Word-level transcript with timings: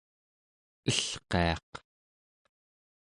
elqiaq 0.89 1.71